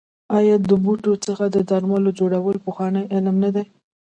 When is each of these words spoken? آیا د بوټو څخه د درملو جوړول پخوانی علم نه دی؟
آیا 0.37 0.55
د 0.69 0.71
بوټو 0.83 1.13
څخه 1.25 1.45
د 1.49 1.57
درملو 1.69 2.09
جوړول 2.19 2.57
پخوانی 2.65 3.03
علم 3.13 3.35
نه 3.43 3.49
دی؟ 3.55 3.65